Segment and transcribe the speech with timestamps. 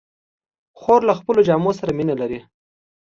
[0.79, 2.39] خور له خپلو جامو سره مینه لري.